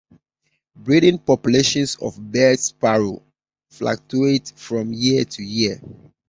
Breeding 0.75 1.19
populations 1.19 1.95
of 1.97 2.17
Baird's 2.31 2.63
sparrow 2.63 3.21
fluctuate 3.69 4.51
from 4.55 4.93
year 4.93 5.25
to 5.25 5.43
year. 5.43 5.79